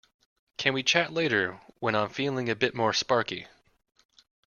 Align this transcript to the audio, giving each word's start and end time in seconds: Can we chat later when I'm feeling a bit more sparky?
Can 0.57 0.73
we 0.73 0.81
chat 0.81 1.13
later 1.13 1.59
when 1.79 1.93
I'm 1.93 2.09
feeling 2.09 2.49
a 2.49 2.55
bit 2.55 2.73
more 2.73 2.91
sparky? 2.91 3.45